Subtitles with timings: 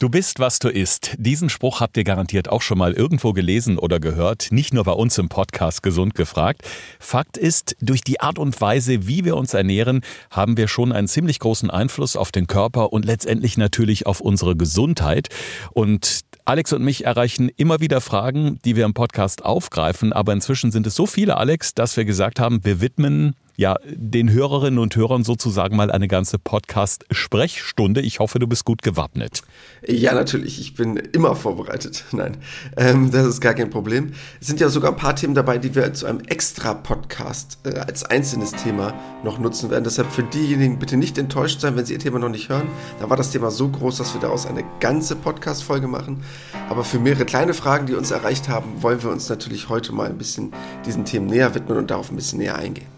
[0.00, 1.16] Du bist, was du isst.
[1.18, 4.92] Diesen Spruch habt ihr garantiert auch schon mal irgendwo gelesen oder gehört, nicht nur bei
[4.92, 6.62] uns im Podcast Gesund gefragt.
[7.00, 11.08] Fakt ist, durch die Art und Weise, wie wir uns ernähren, haben wir schon einen
[11.08, 15.30] ziemlich großen Einfluss auf den Körper und letztendlich natürlich auf unsere Gesundheit.
[15.72, 20.70] Und Alex und mich erreichen immer wieder Fragen, die wir im Podcast aufgreifen, aber inzwischen
[20.70, 24.94] sind es so viele, Alex, dass wir gesagt haben, wir widmen ja, den Hörerinnen und
[24.94, 28.00] Hörern sozusagen mal eine ganze Podcast-Sprechstunde.
[28.00, 29.42] Ich hoffe, du bist gut gewappnet.
[29.84, 30.60] Ja, natürlich.
[30.60, 32.04] Ich bin immer vorbereitet.
[32.12, 32.36] Nein,
[32.76, 34.12] ähm, das ist gar kein Problem.
[34.40, 37.80] Es sind ja sogar ein paar Themen dabei, die wir zu einem extra Podcast äh,
[37.80, 38.94] als einzelnes Thema
[39.24, 39.82] noch nutzen werden.
[39.82, 42.68] Deshalb für diejenigen bitte nicht enttäuscht sein, wenn Sie Ihr Thema noch nicht hören.
[43.00, 46.22] Da war das Thema so groß, dass wir daraus eine ganze Podcast-Folge machen.
[46.70, 50.06] Aber für mehrere kleine Fragen, die uns erreicht haben, wollen wir uns natürlich heute mal
[50.06, 50.52] ein bisschen
[50.86, 52.97] diesen Themen näher widmen und darauf ein bisschen näher eingehen.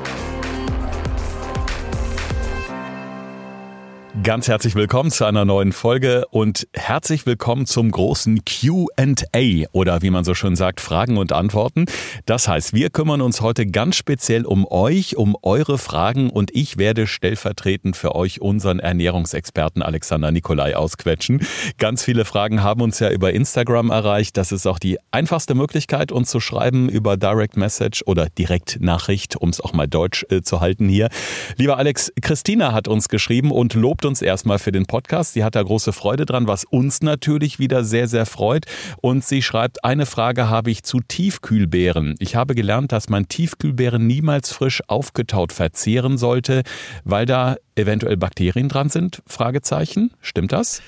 [4.31, 10.09] Ganz herzlich willkommen zu einer neuen Folge und herzlich willkommen zum großen QA oder wie
[10.09, 11.83] man so schön sagt, Fragen und Antworten.
[12.25, 16.77] Das heißt, wir kümmern uns heute ganz speziell um euch, um eure Fragen und ich
[16.77, 21.45] werde stellvertretend für euch unseren Ernährungsexperten Alexander Nikolai ausquetschen.
[21.77, 24.37] Ganz viele Fragen haben uns ja über Instagram erreicht.
[24.37, 29.49] Das ist auch die einfachste Möglichkeit, uns zu schreiben über Direct Message oder Direktnachricht, um
[29.49, 31.09] es auch mal deutsch äh, zu halten hier.
[31.57, 35.33] Lieber Alex, Christina hat uns geschrieben und lobt uns uns erstmal für den Podcast.
[35.33, 38.65] Sie hat da große Freude dran, was uns natürlich wieder sehr, sehr freut.
[39.01, 42.15] Und sie schreibt, eine Frage habe ich zu Tiefkühlbeeren.
[42.19, 46.63] Ich habe gelernt, dass man Tiefkühlbeeren niemals frisch aufgetaut verzehren sollte,
[47.03, 49.23] weil da eventuell Bakterien dran sind?
[49.25, 50.11] Fragezeichen.
[50.21, 50.81] Stimmt das?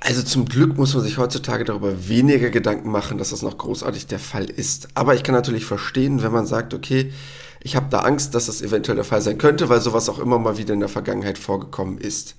[0.00, 4.06] Also zum Glück muss man sich heutzutage darüber weniger Gedanken machen, dass das noch großartig
[4.06, 4.88] der Fall ist.
[4.94, 7.12] Aber ich kann natürlich verstehen, wenn man sagt, okay,
[7.62, 10.38] ich habe da Angst, dass das eventuell der Fall sein könnte, weil sowas auch immer
[10.38, 12.36] mal wieder in der Vergangenheit vorgekommen ist.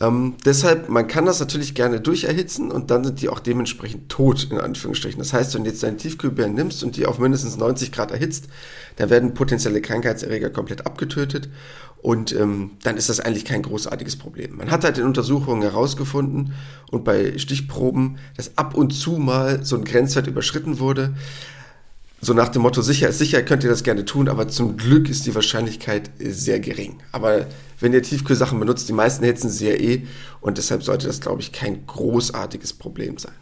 [0.00, 4.48] Ähm, deshalb, man kann das natürlich gerne durcherhitzen und dann sind die auch dementsprechend tot,
[4.50, 5.20] in Anführungsstrichen.
[5.20, 8.48] Das heißt, wenn du jetzt deinen Tiefkühlbeeren nimmst und die auf mindestens 90 Grad erhitzt,
[8.96, 11.48] dann werden potenzielle Krankheitserreger komplett abgetötet
[12.04, 14.56] und ähm, dann ist das eigentlich kein großartiges Problem.
[14.56, 16.52] Man hat halt in Untersuchungen herausgefunden
[16.90, 21.14] und bei Stichproben, dass ab und zu mal so ein Grenzwert überschritten wurde.
[22.24, 25.10] So nach dem Motto, sicher ist sicher, könnt ihr das gerne tun, aber zum Glück
[25.10, 26.96] ist die Wahrscheinlichkeit sehr gering.
[27.12, 27.44] Aber
[27.80, 30.06] wenn ihr Tiefkühlsachen benutzt, die meisten hitzen sie ja eh
[30.40, 33.34] und deshalb sollte das, glaube ich, kein großartiges Problem sein.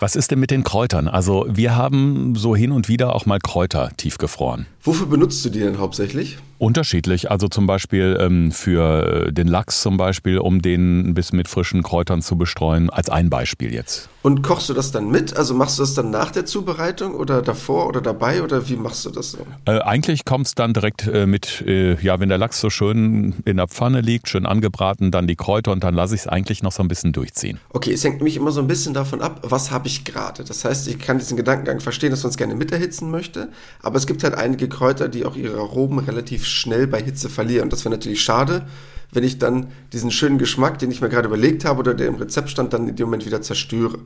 [0.00, 1.06] Was ist denn mit den Kräutern?
[1.06, 4.66] Also wir haben so hin und wieder auch mal Kräuter tiefgefroren.
[4.82, 6.38] Wofür benutzt du die denn hauptsächlich?
[6.64, 7.30] Unterschiedlich.
[7.30, 11.82] Also zum Beispiel ähm, für den Lachs zum Beispiel, um den ein bisschen mit frischen
[11.82, 14.08] Kräutern zu bestreuen, als ein Beispiel jetzt.
[14.24, 15.36] Und kochst du das dann mit?
[15.36, 19.04] Also machst du das dann nach der Zubereitung oder davor oder dabei oder wie machst
[19.04, 19.46] du das so?
[19.66, 23.34] Äh, eigentlich kommt es dann direkt äh, mit, äh, ja, wenn der Lachs so schön
[23.44, 26.62] in der Pfanne liegt, schön angebraten, dann die Kräuter und dann lasse ich es eigentlich
[26.62, 27.60] noch so ein bisschen durchziehen.
[27.68, 30.42] Okay, es hängt nämlich immer so ein bisschen davon ab, was habe ich gerade.
[30.42, 33.50] Das heißt, ich kann diesen Gedankengang verstehen, dass man es gerne miterhitzen möchte,
[33.82, 37.64] aber es gibt halt einige Kräuter, die auch ihre Aromen relativ schnell bei Hitze verlieren.
[37.64, 38.66] Und das wäre natürlich schade,
[39.12, 42.16] wenn ich dann diesen schönen Geschmack, den ich mir gerade überlegt habe oder der im
[42.16, 43.98] Rezept stand, dann in dem Moment wieder zerstöre.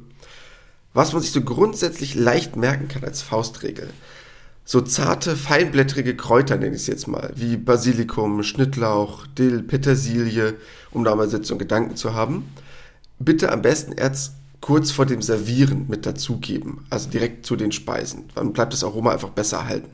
[0.92, 3.88] Was man sich so grundsätzlich leicht merken kann als Faustregel.
[4.64, 10.56] So zarte, feinblättrige Kräuter nenne ich es jetzt mal, wie Basilikum, Schnittlauch, Dill, Petersilie,
[10.90, 12.44] um da mal so Gedanken zu haben.
[13.18, 18.24] Bitte am besten erst kurz vor dem Servieren mit dazugeben, also direkt zu den Speisen.
[18.34, 19.88] Dann bleibt das Aroma einfach besser erhalten.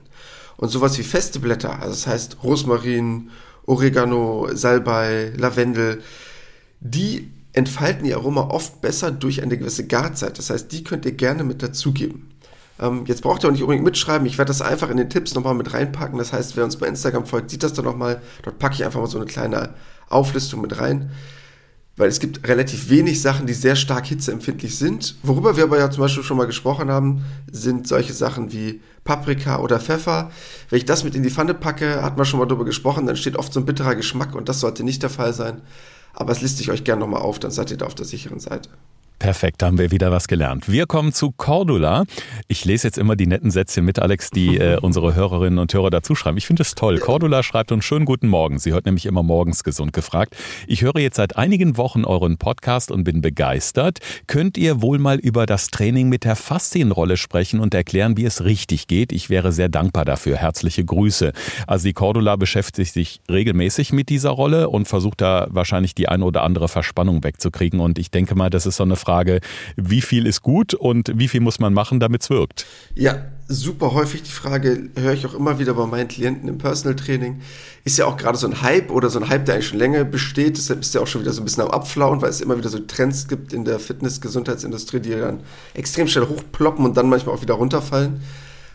[0.57, 3.31] Und sowas wie feste Blätter, also das heißt Rosmarin,
[3.67, 6.03] Oregano, Salbei, Lavendel,
[6.81, 10.39] die entfalten ihr Aroma oft besser durch eine gewisse Garzeit.
[10.39, 12.31] Das heißt, die könnt ihr gerne mit dazugeben.
[12.81, 14.27] Ähm, jetzt braucht ihr auch nicht unbedingt mitschreiben.
[14.27, 16.19] Ich werde das einfach in den Tipps nochmal mit reinpacken.
[16.19, 18.21] Das heißt, wer uns bei Instagram folgt, sieht das dann nochmal.
[18.43, 19.75] Dort packe ich einfach mal so eine kleine
[20.09, 21.11] Auflistung mit rein
[21.97, 25.16] weil es gibt relativ wenig Sachen, die sehr stark hitzeempfindlich sind.
[25.22, 29.60] Worüber wir aber ja zum Beispiel schon mal gesprochen haben, sind solche Sachen wie Paprika
[29.60, 30.31] oder Pfeffer.
[30.70, 33.17] Wenn ich das mit in die Pfanne packe, hat man schon mal darüber gesprochen, dann
[33.17, 35.62] steht oft so ein bitterer Geschmack und das sollte nicht der Fall sein.
[36.12, 38.40] Aber es liste ich euch gerne nochmal auf, dann seid ihr da auf der sicheren
[38.40, 38.70] Seite.
[39.25, 40.71] Perfekt, da haben wir wieder was gelernt.
[40.71, 42.05] Wir kommen zu Cordula.
[42.47, 45.88] Ich lese jetzt immer die netten Sätze mit, Alex, die äh, unsere Hörerinnen und Hörer
[45.88, 46.37] dazu schreiben.
[46.37, 46.99] Ich finde es toll.
[46.99, 48.59] Cordula schreibt uns schönen guten Morgen.
[48.59, 50.37] Sie hört nämlich immer morgens gesund gefragt.
[50.67, 54.00] Ich höre jetzt seit einigen Wochen euren Podcast und bin begeistert.
[54.26, 58.44] Könnt ihr wohl mal über das Training mit der Faszienrolle sprechen und erklären, wie es
[58.44, 59.11] richtig geht?
[59.11, 60.37] Ich wäre sehr dankbar dafür.
[60.37, 61.32] Herzliche Grüße.
[61.67, 66.26] Also die Cordula beschäftigt sich regelmäßig mit dieser Rolle und versucht da wahrscheinlich die eine
[66.26, 67.81] oder andere Verspannung wegzukriegen.
[67.81, 69.13] Und ich denke mal, das ist so eine Frage,
[69.76, 72.66] wie viel ist gut und wie viel muss man machen, damit es wirkt?
[72.94, 76.96] Ja, super häufig die Frage, höre ich auch immer wieder bei meinen Klienten im Personal
[76.96, 77.40] Training.
[77.84, 80.05] Ist ja auch gerade so ein Hype oder so ein Hype, der eigentlich schon länger
[80.05, 80.56] besteht.
[80.56, 82.70] Deshalb ist ja auch schon wieder so ein bisschen am Abflauen, weil es immer wieder
[82.70, 85.40] so Trends gibt in der Fitness-Gesundheitsindustrie, die dann
[85.75, 88.20] extrem schnell hochploppen und dann manchmal auch wieder runterfallen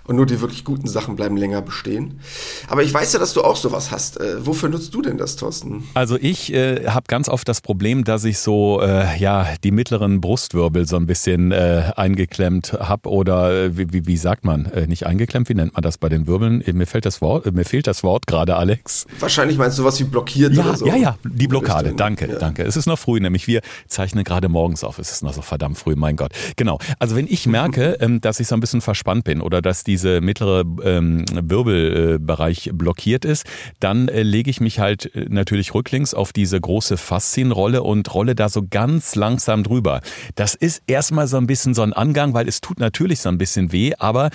[0.09, 2.19] und nur die wirklich guten Sachen bleiben länger bestehen.
[2.67, 4.19] Aber ich weiß ja, dass du auch sowas hast.
[4.19, 5.83] Äh, wofür nutzt du denn das, Thorsten?
[5.93, 10.19] Also ich äh, habe ganz oft das Problem, dass ich so äh, ja die mittleren
[10.19, 14.65] Brustwirbel so ein bisschen äh, eingeklemmt habe oder äh, wie, wie, wie, sagt man?
[14.65, 16.63] Äh, nicht eingeklemmt, wie nennt man das bei den Wirbeln?
[16.73, 19.05] Mir fällt das Wort, mir fehlt das Wort gerade, Alex.
[19.19, 20.87] Wahrscheinlich meinst du was wie blockiert ja, oder so.
[20.87, 21.93] Ja, ja, die Blockade.
[21.93, 22.39] Danke, ja.
[22.39, 22.63] danke.
[22.63, 24.97] Es ist noch früh, nämlich wir zeichnen gerade morgens auf.
[24.97, 26.31] Es ist noch so verdammt früh, mein Gott.
[26.55, 26.79] Genau.
[26.97, 29.98] Also wenn ich merke, ähm, dass ich so ein bisschen verspannt bin oder dass die
[29.99, 33.45] diese mittlere ähm, Wirbelbereich blockiert ist,
[33.81, 38.33] dann äh, lege ich mich halt äh, natürlich rücklings auf diese große Faszienrolle und rolle
[38.33, 39.99] da so ganz langsam drüber.
[40.35, 43.37] Das ist erstmal so ein bisschen so ein Angang, weil es tut natürlich so ein
[43.37, 44.29] bisschen weh, aber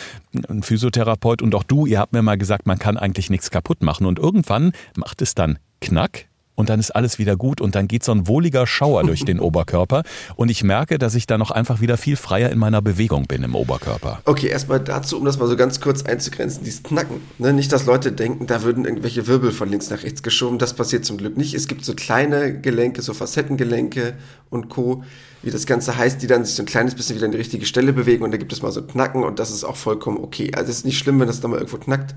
[0.49, 3.83] ein Physiotherapeut und auch du, ihr habt mir mal gesagt, man kann eigentlich nichts kaputt
[3.83, 7.89] machen und irgendwann macht es dann Knack und dann ist alles wieder gut und dann
[7.89, 10.03] geht so ein wohliger Schauer durch den Oberkörper
[10.37, 13.43] und ich merke, dass ich da noch einfach wieder viel freier in meiner Bewegung bin
[13.43, 14.21] im Oberkörper.
[14.25, 17.21] Okay, erstmal dazu, um das mal so ganz kurz einzugrenzen, dieses Knacken.
[17.39, 17.53] Ne?
[17.53, 20.59] Nicht, dass Leute denken, da würden irgendwelche Wirbel von links nach rechts geschoben.
[20.59, 21.55] Das passiert zum Glück nicht.
[21.55, 24.15] Es gibt so kleine Gelenke, so Facettengelenke
[24.51, 25.05] und Co.,
[25.43, 27.67] wie das Ganze heißt, die dann sich so ein kleines bisschen wieder in die richtige
[27.67, 30.51] Stelle bewegen und da gibt es mal so Knacken und das ist auch vollkommen okay.
[30.55, 32.15] Also es ist nicht schlimm, wenn das da mal irgendwo knackt.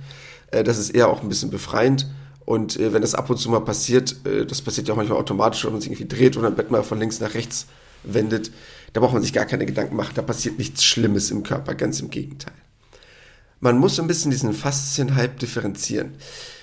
[0.51, 2.07] Äh, das ist eher auch ein bisschen befreiend.
[2.47, 5.19] Und äh, wenn das ab und zu mal passiert, äh, das passiert ja auch manchmal
[5.19, 7.67] automatisch, wenn man sich irgendwie dreht oder ein Bett mal von links nach rechts
[8.03, 8.51] wendet,
[8.93, 10.13] da braucht man sich gar keine Gedanken machen.
[10.15, 12.53] Da passiert nichts Schlimmes im Körper, ganz im Gegenteil.
[13.59, 16.13] Man muss ein bisschen diesen Faszienhype differenzieren.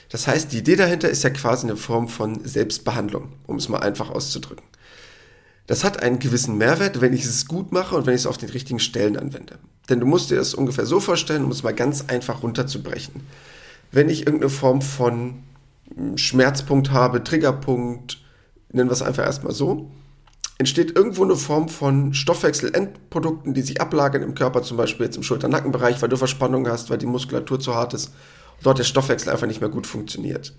[0.09, 3.81] Das heißt, die Idee dahinter ist ja quasi eine Form von Selbstbehandlung, um es mal
[3.81, 4.65] einfach auszudrücken.
[5.67, 8.39] Das hat einen gewissen Mehrwert, wenn ich es gut mache und wenn ich es auf
[8.39, 9.59] den richtigen Stellen anwende.
[9.91, 13.21] Denn du musst dir das ungefähr so vorstellen, um es mal ganz einfach runterzubrechen.
[13.93, 15.43] Wenn ich irgendeine Form von
[16.17, 18.19] Schmerzpunkt habe, Triggerpunkt,
[18.73, 19.91] nennen wir es einfach erstmal so,
[20.59, 25.23] entsteht irgendwo eine Form von Stoffwechselendprodukten, die sich ablagern im Körper, zum Beispiel jetzt im
[25.23, 28.09] Schulter-Nackenbereich, weil du Verspannung hast, weil die Muskulatur zu hart ist
[28.59, 30.55] und dort der Stoffwechsel einfach nicht mehr gut funktioniert.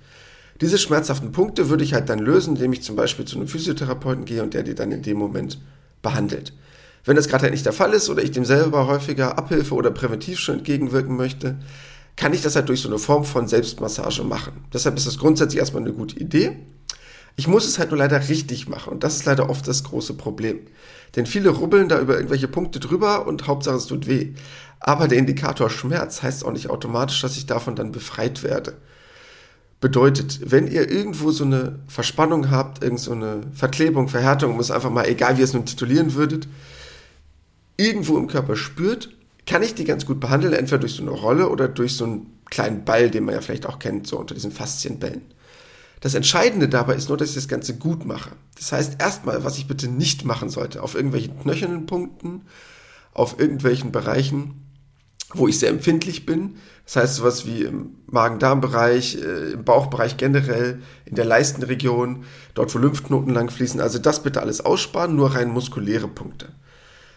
[0.62, 4.26] Diese schmerzhaften Punkte würde ich halt dann lösen, indem ich zum Beispiel zu einem Physiotherapeuten
[4.26, 5.60] gehe und der die dann in dem Moment
[6.02, 6.54] behandelt.
[7.04, 9.92] Wenn das gerade halt nicht der Fall ist oder ich dem selber häufiger Abhilfe oder
[9.92, 11.58] präventiv schon entgegenwirken möchte,
[12.16, 14.66] kann ich das halt durch so eine Form von Selbstmassage machen.
[14.74, 16.58] Deshalb ist das grundsätzlich erstmal eine gute Idee.
[17.36, 20.14] Ich muss es halt nur leider richtig machen und das ist leider oft das große
[20.14, 20.60] Problem.
[21.16, 24.34] Denn viele rubbeln da über irgendwelche Punkte drüber und Hauptsache es tut weh.
[24.80, 28.76] Aber der Indikator Schmerz heißt auch nicht automatisch, dass ich davon dann befreit werde.
[29.82, 34.90] Bedeutet, wenn ihr irgendwo so eine Verspannung habt, irgend so eine Verklebung, Verhärtung, es einfach
[34.90, 36.48] mal, egal wie ihr es nun titulieren würdet,
[37.78, 39.10] irgendwo im Körper spürt,
[39.46, 42.40] kann ich die ganz gut behandeln, entweder durch so eine Rolle oder durch so einen
[42.50, 45.22] kleinen Ball, den man ja vielleicht auch kennt, so unter diesen Faszienbällen.
[46.02, 48.32] Das Entscheidende dabei ist nur, dass ich das Ganze gut mache.
[48.58, 52.42] Das heißt, erstmal, was ich bitte nicht machen sollte, auf irgendwelchen knöchernen Punkten,
[53.14, 54.66] auf irgendwelchen Bereichen,
[55.34, 56.58] wo ich sehr empfindlich bin.
[56.86, 62.78] Das heißt, sowas wie im Magen-Darm-Bereich, äh, im Bauchbereich generell, in der Leistenregion, dort wo
[62.78, 63.82] Lymphknoten lang fließen.
[63.82, 66.50] Also das bitte alles aussparen, nur rein muskuläre Punkte.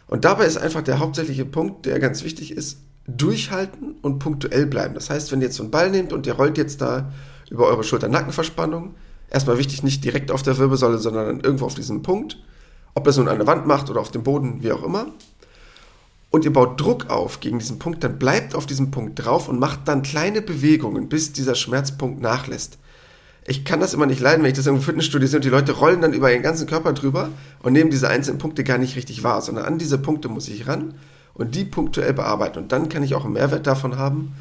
[0.09, 4.95] Und dabei ist einfach der hauptsächliche Punkt, der ganz wichtig ist, durchhalten und punktuell bleiben.
[4.95, 7.13] Das heißt, wenn ihr jetzt so einen Ball nehmt und ihr rollt jetzt da
[7.51, 8.95] über eure Schulter-Nackenverspannung,
[9.31, 12.39] erstmal wichtig, nicht direkt auf der Wirbelsäule, sondern irgendwo auf diesem Punkt,
[12.95, 15.07] ob das nun an der Wand macht oder auf dem Boden, wie auch immer.
[16.31, 19.59] Und ihr baut Druck auf gegen diesen Punkt, dann bleibt auf diesem Punkt drauf und
[19.59, 22.79] macht dann kleine Bewegungen, bis dieser Schmerzpunkt nachlässt
[23.49, 25.73] ich kann das immer nicht leiden, wenn ich das im Fitnessstudio sehe und die Leute
[25.73, 27.31] rollen dann über ihren ganzen Körper drüber
[27.63, 30.69] und nehmen diese einzelnen Punkte gar nicht richtig wahr, sondern an diese Punkte muss ich
[30.69, 30.95] ran
[31.33, 32.59] und die punktuell bearbeiten.
[32.59, 34.35] Und dann kann ich auch einen Mehrwert davon haben.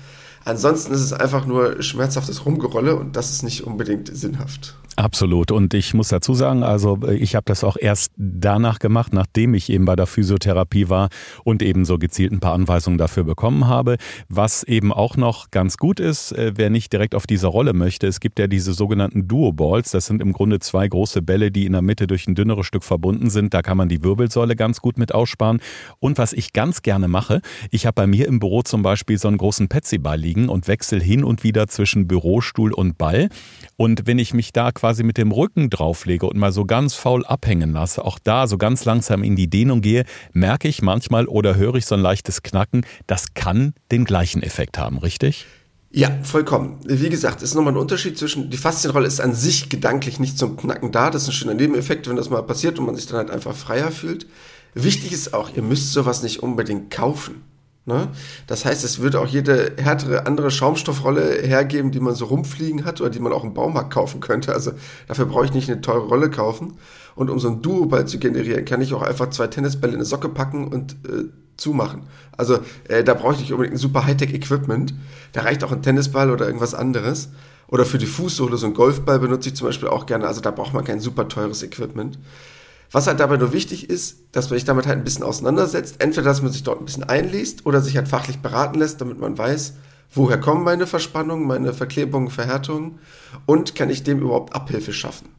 [0.47, 4.77] Ansonsten ist es einfach nur schmerzhaftes Rumgerolle und das ist nicht unbedingt sinnhaft.
[4.95, 5.51] Absolut.
[5.51, 9.69] Und ich muss dazu sagen, also ich habe das auch erst danach gemacht, nachdem ich
[9.69, 11.09] eben bei der Physiotherapie war
[11.43, 13.97] und eben so gezielt ein paar Anweisungen dafür bekommen habe.
[14.27, 18.07] Was eben auch noch ganz gut ist, äh, wer nicht direkt auf diese Rolle möchte,
[18.07, 19.91] es gibt ja diese sogenannten Duo-Balls.
[19.91, 22.83] Das sind im Grunde zwei große Bälle, die in der Mitte durch ein dünneres Stück
[22.83, 23.53] verbunden sind.
[23.53, 25.59] Da kann man die Wirbelsäule ganz gut mit aussparen.
[25.99, 29.27] Und was ich ganz gerne mache, ich habe bei mir im Büro zum Beispiel so
[29.27, 33.29] einen großen Petsy-Ball liegen und wechsle hin und wieder zwischen Bürostuhl und Ball.
[33.75, 36.95] Und wenn ich mich da quasi quasi mit dem Rücken drauflege und mal so ganz
[36.95, 41.27] faul abhängen lasse, auch da so ganz langsam in die Dehnung gehe, merke ich manchmal
[41.27, 42.85] oder höre ich so ein leichtes Knacken.
[43.05, 45.45] Das kann den gleichen Effekt haben, richtig?
[45.91, 46.79] Ja, vollkommen.
[46.85, 50.57] Wie gesagt, ist nochmal ein Unterschied zwischen, die Faszienrolle ist an sich gedanklich nicht zum
[50.57, 51.11] Knacken da.
[51.11, 53.55] Das ist ein schöner Nebeneffekt, wenn das mal passiert und man sich dann halt einfach
[53.55, 54.25] freier fühlt.
[54.73, 57.43] Wichtig ist auch, ihr müsst sowas nicht unbedingt kaufen.
[57.87, 58.09] Ne?
[58.47, 62.99] Das heißt, es würde auch jede härtere andere Schaumstoffrolle hergeben, die man so rumfliegen hat
[62.99, 64.53] oder die man auch im Baumarkt kaufen könnte.
[64.53, 64.73] Also
[65.07, 66.73] dafür brauche ich nicht eine teure Rolle kaufen.
[67.15, 70.05] Und um so ein Duo-Ball zu generieren, kann ich auch einfach zwei Tennisbälle in eine
[70.05, 72.01] Socke packen und äh, zumachen.
[72.35, 74.93] Also äh, da brauche ich nicht unbedingt ein super Hightech-Equipment.
[75.31, 77.29] Da reicht auch ein Tennisball oder irgendwas anderes.
[77.69, 80.27] Oder für die Fußsohle so ein Golfball benutze ich zum Beispiel auch gerne.
[80.27, 82.19] Also da braucht man kein super teures Equipment.
[82.91, 85.95] Was halt dabei nur wichtig ist, dass man sich damit halt ein bisschen auseinandersetzt.
[85.99, 89.19] Entweder, dass man sich dort ein bisschen einliest oder sich halt fachlich beraten lässt, damit
[89.19, 89.73] man weiß,
[90.13, 92.99] woher kommen meine Verspannungen, meine Verklebungen, Verhärtungen
[93.45, 95.29] und kann ich dem überhaupt Abhilfe schaffen.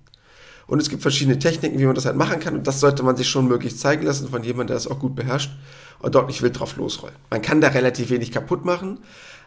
[0.66, 3.16] Und es gibt verschiedene Techniken, wie man das halt machen kann und das sollte man
[3.16, 5.50] sich schon möglichst zeigen lassen von jemandem, der das auch gut beherrscht
[6.00, 7.16] und dort nicht wild drauf losrollen.
[7.30, 8.98] Man kann da relativ wenig kaputt machen,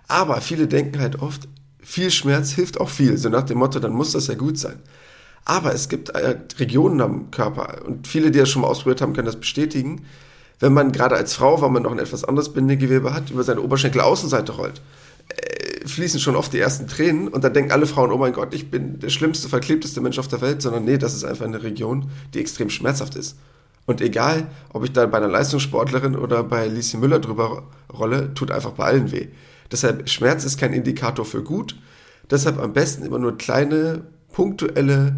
[0.07, 1.47] aber viele denken halt oft,
[1.79, 4.79] viel Schmerz hilft auch viel, so nach dem Motto, dann muss das ja gut sein.
[5.45, 9.13] Aber es gibt äh, Regionen am Körper und viele, die das schon mal ausprobiert haben,
[9.13, 10.05] können das bestätigen.
[10.59, 13.61] Wenn man gerade als Frau, weil man noch ein etwas anderes Bindegewebe hat, über seine
[13.61, 14.81] Oberschenkel-Außenseite rollt,
[15.29, 18.53] äh, fließen schon oft die ersten Tränen und dann denken alle Frauen, oh mein Gott,
[18.53, 21.63] ich bin der schlimmste, verklebteste Mensch auf der Welt, sondern nee, das ist einfach eine
[21.63, 23.37] Region, die extrem schmerzhaft ist.
[23.87, 28.51] Und egal, ob ich da bei einer Leistungssportlerin oder bei Lisi Müller drüber rolle, tut
[28.51, 29.27] einfach bei allen weh.
[29.71, 31.75] Deshalb, Schmerz ist kein Indikator für gut.
[32.29, 35.15] Deshalb am besten immer nur kleine, punktuelle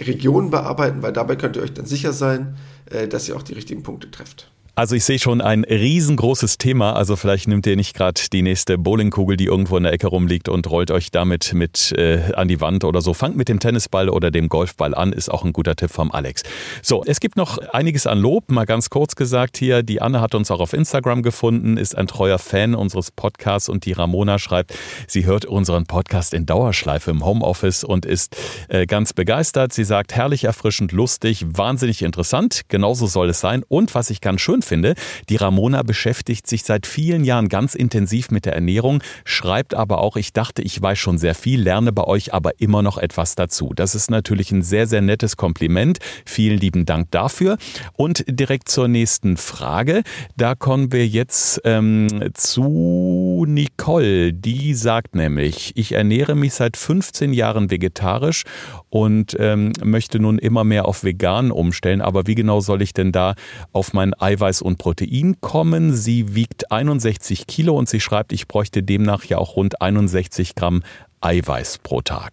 [0.00, 3.54] Regionen bearbeiten, weil dabei könnt ihr euch dann sicher sein, äh, dass ihr auch die
[3.54, 4.50] richtigen Punkte trefft.
[4.78, 6.92] Also ich sehe schon ein riesengroßes Thema.
[6.92, 10.48] Also vielleicht nimmt ihr nicht gerade die nächste Bowlingkugel, die irgendwo in der Ecke rumliegt
[10.48, 13.12] und rollt euch damit mit äh, an die Wand oder so.
[13.12, 16.44] Fangt mit dem Tennisball oder dem Golfball an, ist auch ein guter Tipp vom Alex.
[16.80, 18.52] So, es gibt noch einiges an Lob.
[18.52, 22.06] Mal ganz kurz gesagt hier, die Anne hat uns auch auf Instagram gefunden, ist ein
[22.06, 24.74] treuer Fan unseres Podcasts und die Ramona schreibt,
[25.08, 28.36] sie hört unseren Podcast in Dauerschleife im Homeoffice und ist
[28.68, 29.72] äh, ganz begeistert.
[29.72, 32.60] Sie sagt, herrlich erfrischend, lustig, wahnsinnig interessant.
[32.68, 33.64] Genauso soll es sein.
[33.66, 34.94] Und was ich ganz schön finde.
[35.28, 40.16] Die Ramona beschäftigt sich seit vielen Jahren ganz intensiv mit der Ernährung, schreibt aber auch,
[40.16, 43.72] ich dachte, ich weiß schon sehr viel, lerne bei euch aber immer noch etwas dazu.
[43.74, 45.98] Das ist natürlich ein sehr, sehr nettes Kompliment.
[46.24, 47.58] Vielen lieben Dank dafür.
[47.94, 50.02] Und direkt zur nächsten Frage.
[50.36, 54.32] Da kommen wir jetzt ähm, zu Nicole.
[54.32, 58.44] Die sagt nämlich, ich ernähre mich seit 15 Jahren vegetarisch
[58.90, 62.00] und ähm, möchte nun immer mehr auf vegan umstellen.
[62.00, 63.34] Aber wie genau soll ich denn da
[63.72, 65.94] auf mein Eiweiß Eiweiß und Protein kommen.
[65.94, 70.82] Sie wiegt 61 Kilo und sie schreibt, ich bräuchte demnach ja auch rund 61 Gramm
[71.20, 72.32] Eiweiß pro Tag.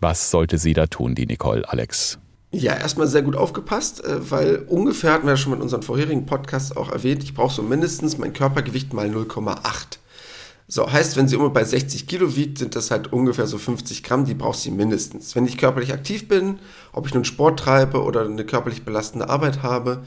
[0.00, 2.18] Was sollte sie da tun, die Nicole, Alex?
[2.52, 6.26] Ja, erstmal sehr gut aufgepasst, äh, weil ungefähr hatten wir ja schon mit unseren vorherigen
[6.26, 9.98] Podcasts auch erwähnt, ich brauche so mindestens mein Körpergewicht mal 0,8.
[10.68, 14.02] So, heißt, wenn sie immer bei 60 Kilo wiegt, sind das halt ungefähr so 50
[14.02, 15.34] Gramm, die braucht sie mindestens.
[15.36, 16.58] Wenn ich körperlich aktiv bin,
[16.92, 20.02] ob ich nun Sport treibe oder eine körperlich belastende Arbeit habe,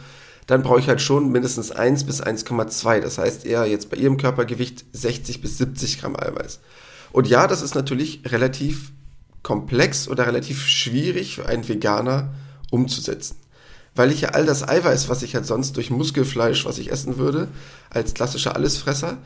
[0.50, 3.02] dann brauche ich halt schon mindestens 1 bis 1,2.
[3.02, 6.60] Das heißt eher jetzt bei ihrem Körpergewicht 60 bis 70 Gramm Eiweiß.
[7.12, 8.92] Und ja, das ist natürlich relativ
[9.44, 12.34] komplex oder relativ schwierig für einen Veganer
[12.72, 13.36] umzusetzen.
[13.94, 17.20] Weil ich ja all das Eiweiß, was ich halt sonst durch Muskelfleisch, was ich essen
[17.20, 17.48] würde,
[17.92, 19.20] als klassischer Allesfresser,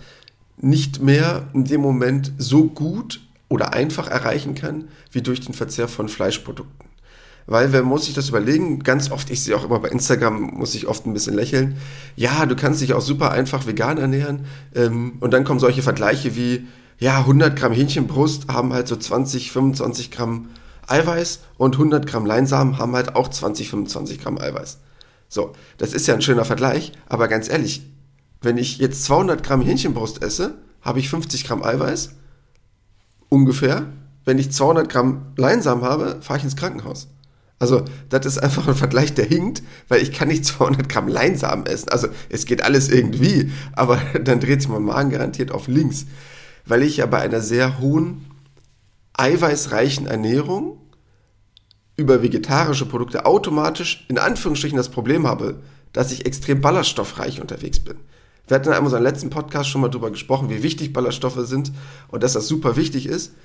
[0.58, 5.88] nicht mehr in dem Moment so gut oder einfach erreichen kann, wie durch den Verzehr
[5.88, 6.93] von Fleischprodukten
[7.46, 8.80] weil wer muss sich das überlegen?
[8.84, 11.78] Ganz oft, ich sehe auch immer bei Instagram, muss ich oft ein bisschen lächeln.
[12.16, 14.46] Ja, du kannst dich auch super einfach vegan ernähren.
[14.74, 16.68] Ähm, und dann kommen solche Vergleiche wie,
[17.00, 20.50] ja, 100 Gramm Hähnchenbrust haben halt so 20, 25 Gramm
[20.88, 24.80] Eiweiß und 100 Gramm Leinsamen haben halt auch 20, 25 Gramm Eiweiß.
[25.28, 27.82] So, das ist ja ein schöner Vergleich, aber ganz ehrlich,
[28.42, 32.12] wenn ich jetzt 200 Gramm Hähnchenbrust esse, habe ich 50 Gramm Eiweiß,
[33.30, 33.88] ungefähr.
[34.26, 37.08] Wenn ich 200 Gramm Leinsamen habe, fahre ich ins Krankenhaus.
[37.64, 41.66] Also, das ist einfach ein Vergleich, der hinkt, weil ich kann nicht 200 Gramm Leinsamen
[41.66, 41.88] essen.
[41.88, 46.06] Also, es geht alles irgendwie, aber dann dreht sich mein Magen garantiert auf links.
[46.66, 48.26] Weil ich ja bei einer sehr hohen,
[49.14, 50.78] eiweißreichen Ernährung
[51.96, 55.62] über vegetarische Produkte automatisch in Anführungsstrichen das Problem habe,
[55.94, 57.96] dass ich extrem ballaststoffreich unterwegs bin.
[58.50, 61.72] Wir hatten in einem unserer letzten Podcast schon mal darüber gesprochen, wie wichtig Ballaststoffe sind
[62.10, 63.36] und dass das super wichtig ist.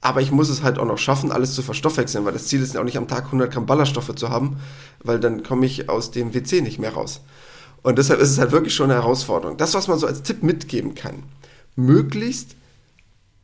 [0.00, 2.74] Aber ich muss es halt auch noch schaffen, alles zu verstoffwechseln, weil das Ziel ist
[2.74, 4.58] ja auch nicht am Tag 100 Gramm Ballaststoffe zu haben,
[5.02, 7.20] weil dann komme ich aus dem WC nicht mehr raus.
[7.82, 9.56] Und deshalb ist es halt wirklich schon eine Herausforderung.
[9.56, 11.24] Das, was man so als Tipp mitgeben kann,
[11.74, 12.56] möglichst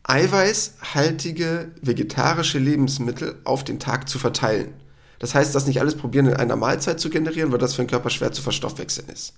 [0.05, 4.75] eiweißhaltige vegetarische Lebensmittel auf den Tag zu verteilen.
[5.19, 7.89] Das heißt, das nicht alles probieren in einer Mahlzeit zu generieren, weil das für den
[7.89, 9.33] Körper schwer zu verstoffwechseln ist.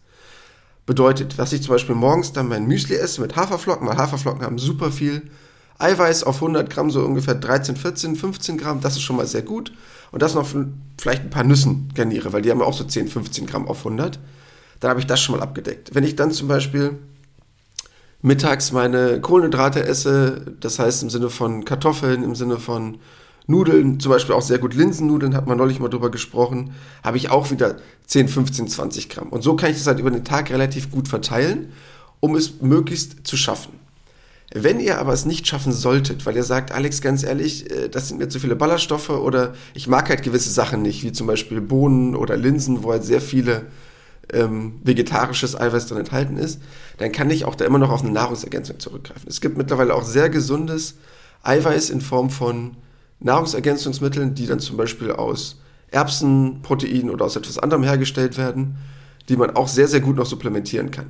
[0.85, 4.59] Bedeutet, dass ich zum Beispiel morgens dann mein Müsli esse mit Haferflocken, weil Haferflocken haben
[4.59, 5.31] super viel
[5.79, 9.43] Eiweiß auf 100 Gramm so ungefähr 13, 14, 15 Gramm, das ist schon mal sehr
[9.43, 9.73] gut.
[10.13, 10.47] Und das noch
[10.99, 13.79] vielleicht ein paar Nüssen garniere, weil die haben ja auch so 10, 15 Gramm auf
[13.79, 14.19] 100.
[14.81, 15.95] dann habe ich das schon mal abgedeckt.
[15.95, 16.99] Wenn ich dann zum Beispiel
[18.23, 22.99] mittags meine Kohlenhydrate esse, das heißt im Sinne von Kartoffeln, im Sinne von
[23.47, 27.31] Nudeln, zum Beispiel auch sehr gut Linsennudeln, hat man neulich mal drüber gesprochen, habe ich
[27.31, 29.29] auch wieder 10, 15, 20 Gramm.
[29.29, 31.73] Und so kann ich das halt über den Tag relativ gut verteilen,
[32.21, 33.86] um es möglichst zu schaffen.
[34.55, 38.09] Wenn ihr aber es nicht schaffen solltet, weil ihr sagt, Alex, ganz ehrlich, äh, das
[38.09, 41.61] sind mir zu viele Ballaststoffe oder ich mag halt gewisse Sachen nicht, wie zum Beispiel
[41.61, 43.67] Bohnen oder Linsen, wo halt sehr viele
[44.33, 46.61] ähm, vegetarisches Eiweiß drin enthalten ist,
[46.99, 49.29] dann kann ich auch da immer noch auf eine Nahrungsergänzung zurückgreifen.
[49.29, 50.97] Es gibt mittlerweile auch sehr gesundes
[51.43, 52.77] Eiweiß in Form von
[53.21, 55.61] Nahrungsergänzungsmitteln, die dann zum Beispiel aus
[55.91, 58.77] Erbsenprotein oder aus etwas anderem hergestellt werden,
[59.29, 61.07] die man auch sehr, sehr gut noch supplementieren kann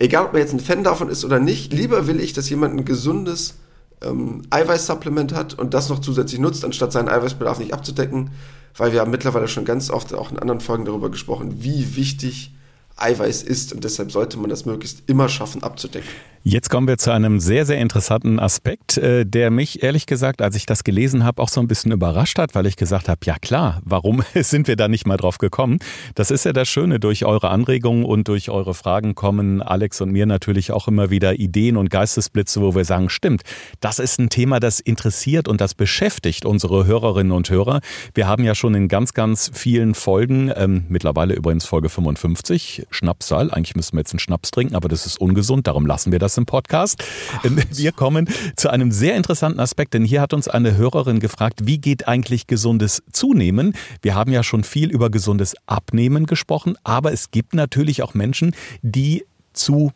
[0.00, 2.74] egal ob man jetzt ein Fan davon ist oder nicht, lieber will ich, dass jemand
[2.74, 3.54] ein gesundes
[4.02, 8.30] ähm, Eiweißsupplement hat und das noch zusätzlich nutzt, anstatt seinen Eiweißbedarf nicht abzudecken,
[8.76, 12.52] weil wir haben mittlerweile schon ganz oft auch in anderen Folgen darüber gesprochen, wie wichtig
[12.96, 16.10] Eiweiß ist und deshalb sollte man das möglichst immer schaffen abzudecken.
[16.42, 20.56] Jetzt kommen wir zu einem sehr, sehr interessanten Aspekt, äh, der mich ehrlich gesagt, als
[20.56, 23.36] ich das gelesen habe, auch so ein bisschen überrascht hat, weil ich gesagt habe, ja
[23.38, 25.80] klar, warum sind wir da nicht mal drauf gekommen?
[26.14, 30.12] Das ist ja das Schöne, durch eure Anregungen und durch eure Fragen kommen Alex und
[30.12, 33.42] mir natürlich auch immer wieder Ideen und Geistesblitze, wo wir sagen, stimmt,
[33.80, 37.80] das ist ein Thema, das interessiert und das beschäftigt unsere Hörerinnen und Hörer.
[38.14, 43.50] Wir haben ja schon in ganz, ganz vielen Folgen, ähm, mittlerweile übrigens Folge 55, Schnapsal,
[43.50, 46.29] eigentlich müssen wir jetzt einen Schnaps trinken, aber das ist ungesund, darum lassen wir das
[46.30, 47.02] das im Podcast.
[47.38, 51.60] Ach, wir kommen zu einem sehr interessanten Aspekt, denn hier hat uns eine Hörerin gefragt,
[51.64, 53.74] wie geht eigentlich gesundes Zunehmen?
[54.00, 58.54] Wir haben ja schon viel über gesundes Abnehmen gesprochen, aber es gibt natürlich auch Menschen,
[58.82, 59.90] die zu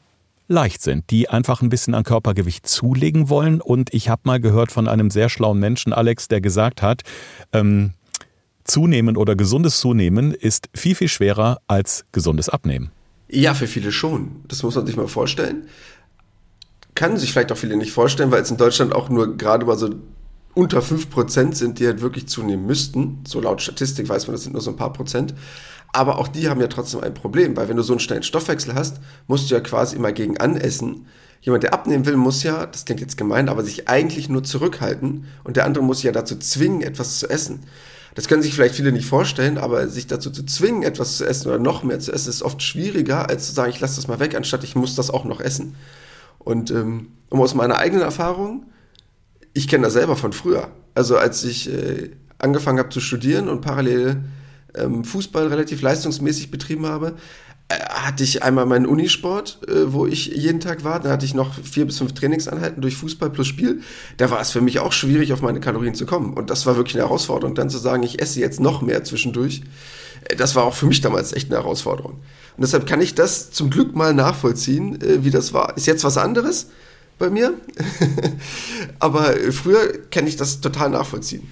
[0.48, 3.60] leicht sind, die einfach ein bisschen an Körpergewicht zulegen wollen.
[3.60, 7.02] Und ich habe mal gehört von einem sehr schlauen Menschen, Alex, der gesagt hat,
[7.52, 7.92] ähm,
[8.64, 12.90] Zunehmen oder gesundes Zunehmen ist viel, viel schwerer als gesundes Abnehmen.
[13.28, 14.42] Ja, für viele schon.
[14.48, 15.66] Das muss man sich mal vorstellen
[16.94, 19.76] kann sich vielleicht auch viele nicht vorstellen, weil es in Deutschland auch nur gerade mal
[19.76, 19.90] so
[20.54, 23.20] unter 5% sind, die halt wirklich zunehmen müssten.
[23.26, 25.34] So laut Statistik weiß man, das sind nur so ein paar Prozent.
[25.92, 28.74] Aber auch die haben ja trotzdem ein Problem, weil wenn du so einen schnellen Stoffwechsel
[28.74, 31.06] hast, musst du ja quasi immer gegen anessen.
[31.40, 35.26] Jemand, der abnehmen will, muss ja, das klingt jetzt gemein, aber sich eigentlich nur zurückhalten
[35.44, 37.60] und der andere muss ja dazu zwingen, etwas zu essen.
[38.14, 41.48] Das können sich vielleicht viele nicht vorstellen, aber sich dazu zu zwingen, etwas zu essen
[41.48, 44.20] oder noch mehr zu essen, ist oft schwieriger, als zu sagen, ich lasse das mal
[44.20, 45.74] weg, anstatt ich muss das auch noch essen.
[46.44, 48.66] Und ähm, aus meiner eigenen Erfahrung,
[49.52, 50.68] ich kenne das selber von früher.
[50.94, 54.22] Also als ich äh, angefangen habe zu studieren und parallel
[54.74, 57.14] ähm, Fußball relativ leistungsmäßig betrieben habe,
[57.68, 61.00] äh, hatte ich einmal meinen Unisport, äh, wo ich jeden Tag war.
[61.00, 63.80] Dann hatte ich noch vier bis fünf Trainingseinheiten durch Fußball plus Spiel.
[64.16, 66.34] Da war es für mich auch schwierig, auf meine Kalorien zu kommen.
[66.34, 69.62] Und das war wirklich eine Herausforderung, dann zu sagen, ich esse jetzt noch mehr zwischendurch.
[70.24, 72.12] Äh, das war auch für mich damals echt eine Herausforderung.
[72.56, 75.76] Und deshalb kann ich das zum Glück mal nachvollziehen, äh, wie das war.
[75.76, 76.68] Ist jetzt was anderes
[77.18, 77.54] bei mir,
[78.98, 81.48] aber früher kann ich das total nachvollziehen.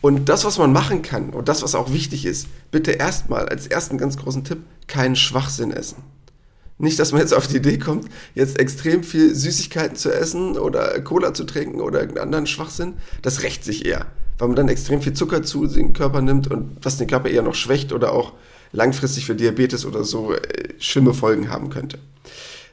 [0.00, 3.66] Und das, was man machen kann und das, was auch wichtig ist, bitte erstmal als
[3.66, 5.96] ersten ganz großen Tipp, keinen Schwachsinn essen.
[6.78, 10.98] Nicht, dass man jetzt auf die Idee kommt, jetzt extrem viel Süßigkeiten zu essen oder
[11.02, 12.94] Cola zu trinken oder irgendeinen anderen Schwachsinn.
[13.20, 14.06] Das rächt sich eher,
[14.40, 17.42] weil man dann extrem viel Zucker zu den Körper nimmt und was den Körper eher
[17.42, 18.32] noch schwächt oder auch
[18.72, 20.40] langfristig für Diabetes oder so äh,
[20.78, 21.98] schlimme Folgen haben könnte.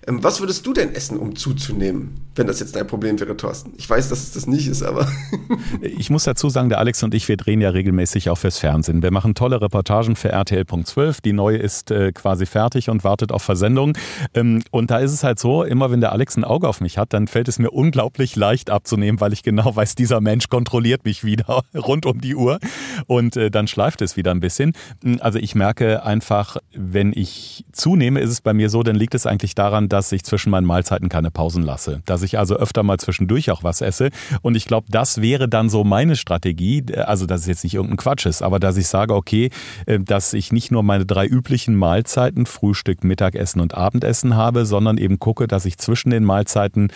[0.08, 3.74] Ähm, was würdest du denn essen, um zuzunehmen, wenn das jetzt dein Problem wäre, Thorsten?
[3.78, 5.06] Ich weiß, dass es das nicht ist, aber.
[5.82, 9.04] ich muss dazu sagen, der Alex und ich, wir drehen ja regelmäßig auch fürs Fernsehen.
[9.04, 11.22] Wir machen tolle Reportagen für RTL.12.
[11.24, 13.98] Die neue ist äh, quasi fertig und wartet auf Versendung.
[14.34, 16.98] Ähm, und da ist es halt so, immer wenn der Alex ein Auge auf mich
[16.98, 21.04] hat, dann fällt es mir unglaublich leicht abzunehmen, weil ich genau weiß, dieser Mensch kontrolliert
[21.04, 22.60] mich wieder rund um die Uhr.
[23.08, 24.72] Und äh, dann schleift es wieder ein bisschen.
[25.20, 29.26] Also ich merke einfach, wenn ich zunehme, ist es bei mir so, dann liegt es
[29.26, 32.02] eigentlich daran, dass dass ich zwischen meinen Mahlzeiten keine Pausen lasse.
[32.06, 34.12] Dass ich also öfter mal zwischendurch auch was esse.
[34.44, 36.86] Und ich glaube, das wäre dann so meine Strategie.
[36.96, 39.50] Also, dass es jetzt nicht irgendein Quatsch ist, aber dass ich sage, okay,
[39.88, 45.00] äh, dass ich nicht nur meine drei üblichen Mahlzeiten, Frühstück, Mittagessen und Abendessen habe, sondern
[45.00, 46.90] eben gucke, dass ich zwischen den Mahlzeiten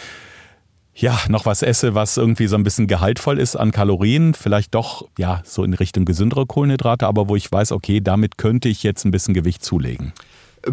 [0.94, 5.08] ja, noch was esse, was irgendwie so ein bisschen gehaltvoll ist an Kalorien, vielleicht doch,
[5.18, 9.06] ja, so in Richtung gesündere Kohlenhydrate, aber wo ich weiß, okay, damit könnte ich jetzt
[9.06, 10.12] ein bisschen Gewicht zulegen.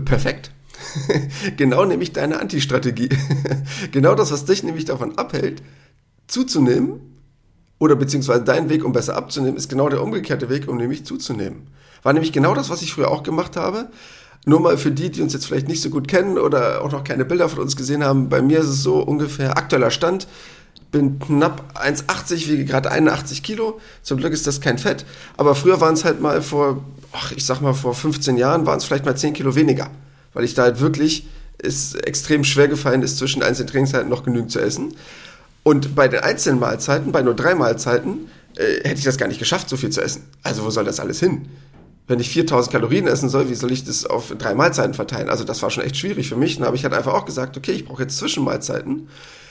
[0.04, 0.50] Perfekt.
[1.56, 3.08] genau nämlich deine Anti-Strategie.
[3.92, 5.62] genau das, was dich nämlich davon abhält,
[6.26, 7.00] zuzunehmen
[7.78, 11.68] oder beziehungsweise dein Weg, um besser abzunehmen, ist genau der umgekehrte Weg, um nämlich zuzunehmen.
[12.02, 13.88] War nämlich genau das, was ich früher auch gemacht habe.
[14.46, 17.04] Nur mal für die, die uns jetzt vielleicht nicht so gut kennen oder auch noch
[17.04, 20.26] keine Bilder von uns gesehen haben, bei mir ist es so ungefähr aktueller Stand.
[20.90, 23.78] Bin knapp 1,80, wiege gerade 81 Kilo.
[24.02, 25.04] Zum Glück ist das kein Fett.
[25.36, 28.78] Aber früher waren es halt mal vor, ach, ich sag mal vor 15 Jahren, waren
[28.78, 29.90] es vielleicht mal 10 Kilo weniger
[30.38, 31.26] weil ich da halt wirklich
[31.60, 34.94] es extrem schwer gefallen ist, zwischen einzelnen Trainingszeiten noch genügend zu essen.
[35.64, 39.40] Und bei den einzelnen Mahlzeiten, bei nur drei Mahlzeiten, äh, hätte ich das gar nicht
[39.40, 40.22] geschafft, so viel zu essen.
[40.44, 41.48] Also wo soll das alles hin?
[42.06, 45.28] Wenn ich 4000 Kalorien essen soll, wie soll ich das auf drei Mahlzeiten verteilen?
[45.28, 46.56] Also das war schon echt schwierig für mich.
[46.56, 49.08] Dann habe ich halt einfach auch gesagt, okay, ich brauche jetzt Zwischenmahlzeiten.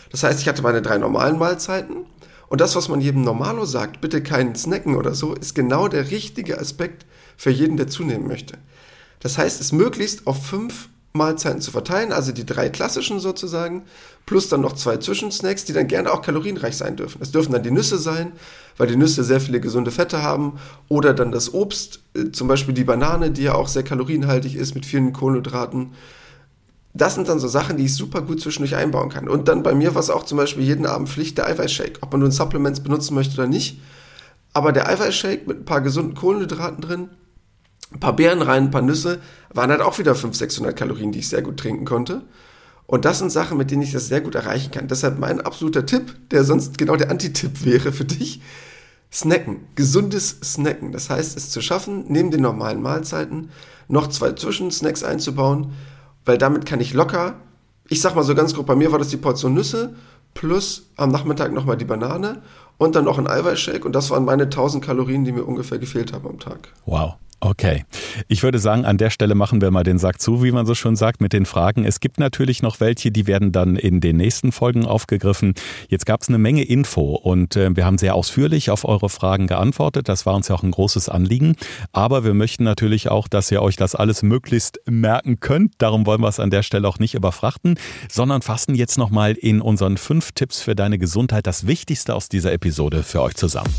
[0.10, 2.06] Das heißt, ich hatte meine drei normalen Mahlzeiten.
[2.48, 6.12] Und das, was man jedem Normalo sagt, bitte keinen Snacken oder so, ist genau der
[6.12, 8.58] richtige Aspekt für jeden, der zunehmen möchte.
[9.20, 13.84] Das heißt, es möglichst auf fünf Mahlzeiten zu verteilen, also die drei klassischen sozusagen,
[14.26, 17.22] plus dann noch zwei Zwischensnacks, die dann gerne auch kalorienreich sein dürfen.
[17.22, 18.34] Es dürfen dann die Nüsse sein,
[18.78, 22.74] weil die Nüsse sehr viele gesunde Fette haben, oder dann das Obst, äh, zum Beispiel
[22.74, 25.94] die Banane, die ja auch sehr kalorienhaltig ist mit vielen Kohlenhydraten.
[26.94, 29.28] Das sind dann so Sachen, die ich super gut zwischendurch einbauen kann.
[29.28, 32.12] Und dann bei mir war es auch zum Beispiel jeden Abend Pflicht der Eiweißshake, ob
[32.12, 33.80] man nun Supplements benutzen möchte oder nicht.
[34.54, 37.10] Aber der Eiweißshake mit ein paar gesunden Kohlenhydraten drin,
[37.92, 39.20] ein paar Beeren rein, ein paar Nüsse,
[39.54, 42.24] waren halt auch wieder 500, 600 Kalorien, die ich sehr gut trinken konnte.
[42.86, 44.88] Und das sind Sachen, mit denen ich das sehr gut erreichen kann.
[44.88, 48.42] Deshalb mein absoluter Tipp, der sonst genau der Antitipp wäre für dich.
[49.12, 50.92] Snacken, gesundes Snacken.
[50.92, 53.50] Das heißt, es zu schaffen, neben den normalen Mahlzeiten
[53.88, 55.74] noch zwei Zwischensnacks einzubauen,
[56.26, 57.36] weil damit kann ich locker,
[57.88, 59.96] ich sag mal so ganz grob, bei mir war das die Portion Nüsse
[60.34, 62.42] plus am Nachmittag nochmal die Banane
[62.78, 66.14] und dann noch ein Eiweißshake und das waren meine 1000 Kalorien, die mir ungefähr gefehlt
[66.14, 66.74] haben am Tag.
[66.86, 67.16] Wow.
[67.40, 67.86] Okay.
[68.28, 70.74] Ich würde sagen, an der Stelle machen wir mal den Sack zu, wie man so
[70.74, 71.86] schon sagt, mit den Fragen.
[71.86, 75.54] Es gibt natürlich noch welche, die werden dann in den nächsten Folgen aufgegriffen.
[75.88, 79.46] Jetzt gab es eine Menge Info und äh, wir haben sehr ausführlich auf eure Fragen
[79.46, 80.10] geantwortet.
[80.10, 81.56] Das war uns ja auch ein großes Anliegen.
[81.92, 85.76] Aber wir möchten natürlich auch, dass ihr euch das alles möglichst merken könnt.
[85.78, 87.78] Darum wollen wir es an der Stelle auch nicht überfrachten,
[88.10, 92.52] sondern fassen jetzt nochmal in unseren fünf Tipps für deine Gesundheit das Wichtigste aus dieser
[92.52, 93.74] Episode für euch zusammen.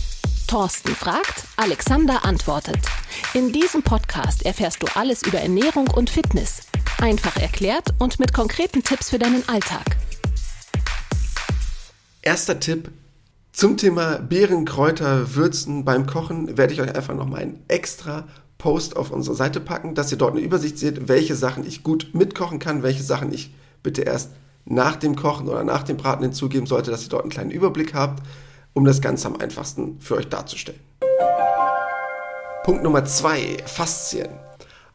[0.48, 2.78] Thorsten fragt, Alexander antwortet.
[3.34, 6.62] In diesem Podcast erfährst du alles über Ernährung und Fitness.
[7.02, 9.84] Einfach erklärt und mit konkreten Tipps für deinen Alltag.
[12.22, 12.90] Erster Tipp
[13.52, 18.96] zum Thema Beeren, Kräuter, Würzen beim Kochen werde ich euch einfach nochmal einen extra Post
[18.96, 22.58] auf unsere Seite packen, dass ihr dort eine Übersicht seht, welche Sachen ich gut mitkochen
[22.58, 24.30] kann, welche Sachen ich bitte erst
[24.64, 27.92] nach dem Kochen oder nach dem Braten hinzugeben sollte, dass ihr dort einen kleinen Überblick
[27.92, 28.22] habt
[28.78, 30.78] um das Ganze am einfachsten für euch darzustellen.
[32.62, 34.28] Punkt Nummer zwei, Faszien.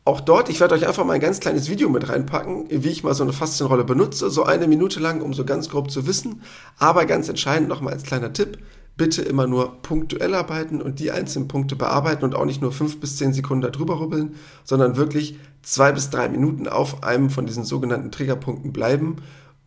[0.05, 3.03] Auch dort, ich werde euch einfach mal ein ganz kleines Video mit reinpacken, wie ich
[3.03, 6.43] mal so eine Faszienrolle benutze, so eine Minute lang, um so ganz grob zu wissen.
[6.79, 8.57] Aber ganz entscheidend nochmal als kleiner Tipp,
[8.95, 13.01] bitte immer nur punktuell arbeiten und die einzelnen Punkte bearbeiten und auch nicht nur fünf
[13.01, 17.65] bis zehn Sekunden darüber rubbeln, sondern wirklich zwei bis drei Minuten auf einem von diesen
[17.65, 19.17] sogenannten Triggerpunkten bleiben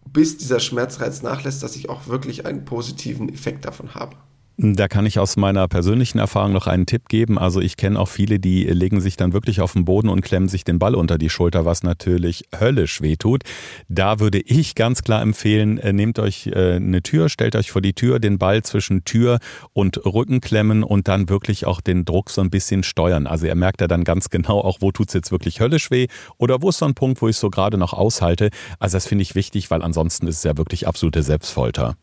[0.06, 4.16] bis dieser Schmerzreiz nachlässt, dass ich auch wirklich einen positiven Effekt davon habe.
[4.58, 7.38] Da kann ich aus meiner persönlichen Erfahrung noch einen Tipp geben.
[7.38, 10.48] Also ich kenne auch viele, die legen sich dann wirklich auf den Boden und klemmen
[10.48, 13.42] sich den Ball unter die Schulter, was natürlich höllisch wehtut.
[13.90, 17.82] Da würde ich ganz klar empfehlen, äh, nehmt euch äh, eine Tür, stellt euch vor
[17.82, 19.40] die Tür, den Ball zwischen Tür
[19.74, 23.26] und Rücken klemmen und dann wirklich auch den Druck so ein bisschen steuern.
[23.26, 26.06] Also ihr merkt ja dann ganz genau auch, wo tut's jetzt wirklich höllisch weh
[26.38, 28.48] oder wo ist so ein Punkt, wo ich so gerade noch aushalte.
[28.78, 31.94] Also das finde ich wichtig, weil ansonsten ist es ja wirklich absolute Selbstfolter.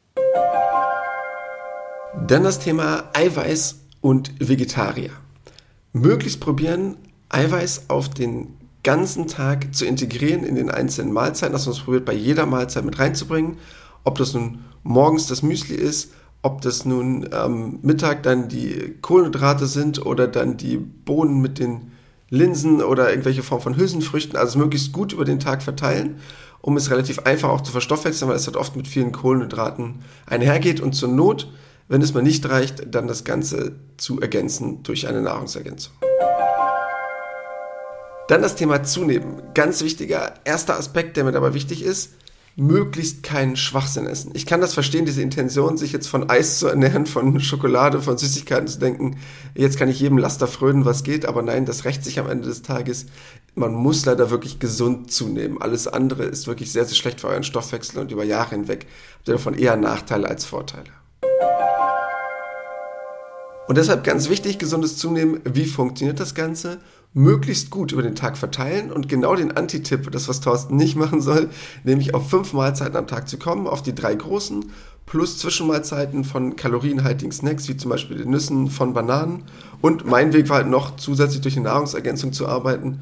[2.21, 5.09] Dann das Thema Eiweiß und Vegetarier.
[5.93, 6.95] Möglichst probieren,
[7.29, 12.05] Eiweiß auf den ganzen Tag zu integrieren in den einzelnen Mahlzeiten, dass man es probiert,
[12.05, 13.57] bei jeder Mahlzeit mit reinzubringen.
[14.03, 16.11] Ob das nun morgens das Müsli ist,
[16.43, 21.57] ob das nun am ähm, Mittag dann die Kohlenhydrate sind oder dann die Bohnen mit
[21.57, 21.91] den
[22.29, 26.17] Linsen oder irgendwelche Form von Hülsenfrüchten, also möglichst gut über den Tag verteilen,
[26.61, 30.81] um es relativ einfach auch zu verstoffwechseln, weil es halt oft mit vielen Kohlenhydraten einhergeht
[30.81, 31.47] und zur Not
[31.87, 35.93] wenn es mal nicht reicht, dann das Ganze zu ergänzen durch eine Nahrungsergänzung.
[38.27, 39.41] Dann das Thema Zunehmen.
[39.53, 42.11] Ganz wichtiger erster Aspekt, der mir dabei wichtig ist,
[42.55, 44.31] möglichst keinen Schwachsinn essen.
[44.35, 48.17] Ich kann das verstehen, diese Intention, sich jetzt von Eis zu ernähren, von Schokolade, von
[48.17, 49.17] Süßigkeiten zu denken,
[49.55, 52.47] jetzt kann ich jedem Laster frönen, was geht, aber nein, das rächt sich am Ende
[52.47, 53.07] des Tages.
[53.55, 55.61] Man muss leider wirklich gesund zunehmen.
[55.61, 59.27] Alles andere ist wirklich sehr, sehr schlecht für euren Stoffwechsel und über Jahre hinweg habt
[59.27, 61.02] ihr davon eher Nachteile als Vorteile.
[63.65, 66.79] Und deshalb ganz wichtig, gesundes Zunehmen, wie funktioniert das Ganze?
[67.13, 71.21] Möglichst gut über den Tag verteilen und genau den Antitipp, das was Thorsten nicht machen
[71.21, 71.49] soll,
[71.83, 74.65] nämlich auf fünf Mahlzeiten am Tag zu kommen, auf die drei großen,
[75.05, 79.43] plus Zwischenmahlzeiten von kalorienhaltigen Snacks, wie zum Beispiel den Nüssen von Bananen.
[79.79, 82.99] Und mein Weg war halt noch zusätzlich durch eine Nahrungsergänzung zu arbeiten,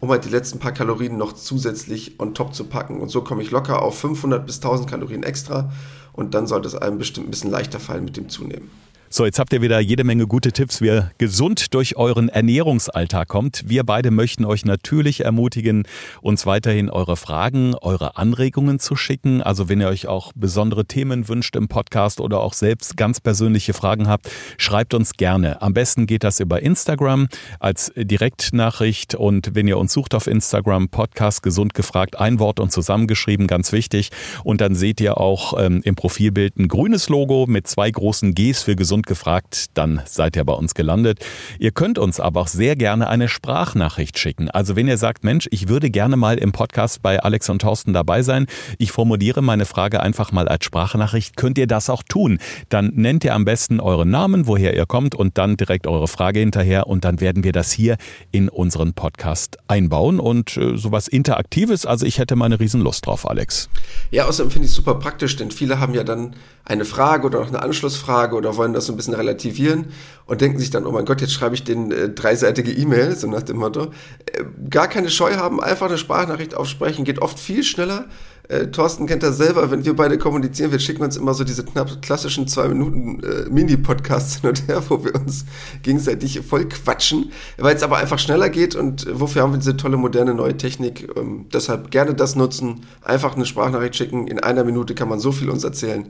[0.00, 3.00] um halt die letzten paar Kalorien noch zusätzlich on top zu packen.
[3.00, 5.72] Und so komme ich locker auf 500 bis 1000 Kalorien extra
[6.12, 8.70] und dann sollte es einem bestimmt ein bisschen leichter fallen mit dem Zunehmen.
[9.10, 13.28] So, jetzt habt ihr wieder jede Menge gute Tipps, wie ihr gesund durch euren Ernährungsalltag
[13.28, 13.62] kommt.
[13.68, 15.86] Wir beide möchten euch natürlich ermutigen,
[16.20, 19.40] uns weiterhin eure Fragen, eure Anregungen zu schicken.
[19.40, 23.72] Also wenn ihr euch auch besondere Themen wünscht im Podcast oder auch selbst ganz persönliche
[23.72, 25.62] Fragen habt, schreibt uns gerne.
[25.62, 27.28] Am besten geht das über Instagram
[27.60, 32.72] als Direktnachricht und wenn ihr uns sucht auf Instagram, Podcast gesund gefragt, ein Wort und
[32.72, 34.10] zusammengeschrieben, ganz wichtig.
[34.42, 38.64] Und dann seht ihr auch ähm, im Profilbild ein grünes Logo mit zwei großen Gs
[38.64, 41.24] für gesund und gefragt, dann seid ihr bei uns gelandet.
[41.58, 44.50] Ihr könnt uns aber auch sehr gerne eine Sprachnachricht schicken.
[44.50, 47.92] Also wenn ihr sagt, Mensch, ich würde gerne mal im Podcast bei Alex und Thorsten
[47.92, 48.46] dabei sein,
[48.78, 52.38] ich formuliere meine Frage einfach mal als Sprachnachricht, könnt ihr das auch tun.
[52.70, 56.40] Dann nennt ihr am besten euren Namen, woher ihr kommt und dann direkt eure Frage
[56.40, 57.96] hinterher und dann werden wir das hier
[58.30, 61.84] in unseren Podcast einbauen und äh, sowas Interaktives.
[61.84, 63.68] Also ich hätte meine Riesenlust drauf, Alex.
[64.10, 67.40] Ja, außerdem finde ich es super praktisch, denn viele haben ja dann eine Frage oder
[67.40, 69.86] noch eine Anschlussfrage oder wollen das so ein bisschen relativieren
[70.26, 73.26] und denken sich dann, oh mein Gott, jetzt schreibe ich den äh, dreiseitige E-Mail, so
[73.26, 73.92] nach dem Motto.
[74.26, 78.06] Äh, gar keine Scheu haben, einfach eine Sprachnachricht aufsprechen, geht oft viel schneller.
[78.48, 81.64] Äh, Thorsten kennt das selber, wenn wir beide kommunizieren, wir schicken uns immer so diese
[81.64, 85.46] knapp klassischen zwei Minuten äh, Mini-Podcasts hin und her, wo wir uns
[85.82, 89.96] gegenseitig voll quatschen, weil es aber einfach schneller geht und wofür haben wir diese tolle
[89.96, 91.08] moderne neue Technik.
[91.16, 95.32] Ähm, deshalb gerne das nutzen, einfach eine Sprachnachricht schicken, in einer Minute kann man so
[95.32, 96.06] viel uns erzählen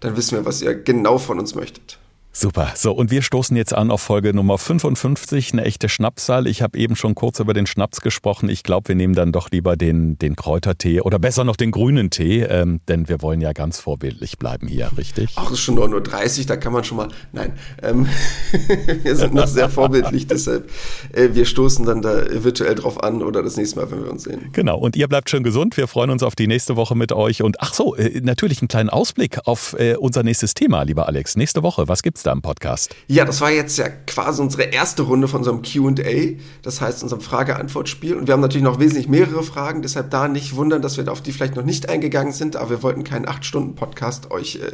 [0.00, 1.98] dann wissen wir, was ihr genau von uns möchtet.
[2.40, 2.70] Super.
[2.76, 6.46] So, und wir stoßen jetzt an auf Folge Nummer 55, eine echte Schnapszahl.
[6.46, 8.48] Ich habe eben schon kurz über den Schnaps gesprochen.
[8.48, 12.10] Ich glaube, wir nehmen dann doch lieber den, den Kräutertee oder besser noch den grünen
[12.10, 15.32] Tee, ähm, denn wir wollen ja ganz vorbildlich bleiben hier, richtig?
[15.34, 17.08] Ach, es ist schon 9.30 Uhr, da kann man schon mal.
[17.32, 18.06] Nein, ähm,
[19.02, 20.70] wir sind noch sehr vorbildlich, deshalb
[21.14, 24.22] äh, wir stoßen dann da virtuell drauf an oder das nächste Mal, wenn wir uns
[24.22, 24.50] sehen.
[24.52, 25.76] Genau, und ihr bleibt schön gesund.
[25.76, 27.42] Wir freuen uns auf die nächste Woche mit euch.
[27.42, 31.34] Und ach so, äh, natürlich einen kleinen Ausblick auf äh, unser nächstes Thema, lieber Alex.
[31.34, 32.27] Nächste Woche, was gibt's da?
[32.30, 32.94] Am Podcast?
[33.06, 37.20] Ja, das war jetzt ja quasi unsere erste Runde von unserem QA, das heißt unserem
[37.20, 38.16] Frage-Antwort-Spiel.
[38.16, 41.22] Und wir haben natürlich noch wesentlich mehrere Fragen, deshalb da nicht wundern, dass wir auf
[41.22, 44.72] die vielleicht noch nicht eingegangen sind, aber wir wollten keinen 8-Stunden-Podcast euch äh,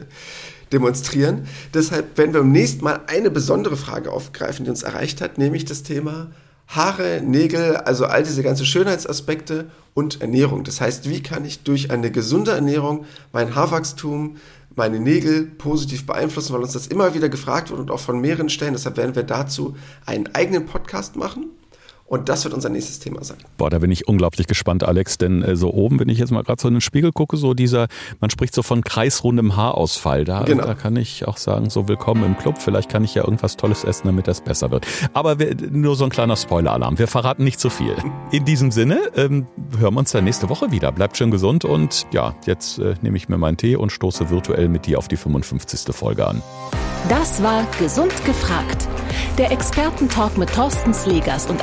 [0.73, 1.47] demonstrieren.
[1.73, 5.65] Deshalb werden wir beim nächsten Mal eine besondere Frage aufgreifen, die uns erreicht hat, nämlich
[5.65, 6.31] das Thema
[6.67, 10.65] Haare, Nägel, also all diese ganzen Schönheitsaspekte und Ernährung.
[10.65, 14.37] Das heißt, wie kann ich durch eine gesunde Ernährung mein Haarwachstum
[14.77, 18.49] meine Nägel positiv beeinflussen, weil uns das immer wieder gefragt wird und auch von mehreren
[18.49, 18.73] Stellen.
[18.73, 21.51] Deshalb werden wir dazu einen eigenen Podcast machen.
[22.15, 23.39] Und das wird unser nächstes Thema sein.
[23.57, 25.19] Boah, da bin ich unglaublich gespannt, Alex.
[25.19, 27.55] Denn äh, so oben, wenn ich jetzt mal gerade so in den Spiegel gucke, so
[27.55, 27.89] dieser,
[28.21, 30.25] man spricht so von kreisrundem Haarausfall.
[30.25, 30.65] Da, genau.
[30.65, 32.59] da kann ich auch sagen, so willkommen im Club.
[32.63, 34.87] Vielleicht kann ich ja irgendwas Tolles essen, damit das besser wird.
[35.13, 37.01] Aber wir, nur so ein kleiner Spoiler-Alarm.
[37.01, 37.97] Wir verraten nicht zu viel.
[38.31, 40.93] In diesem Sinne, ähm, hören wir uns dann nächste Woche wieder.
[40.93, 44.69] Bleibt schön gesund und ja, jetzt äh, nehme ich mir meinen Tee und stoße virtuell
[44.69, 45.93] mit dir auf die 55.
[45.93, 46.43] Folge an.
[47.09, 48.89] Das war Gesund gefragt.
[49.37, 51.63] Der Expertentalk mit Thorsten Slegers und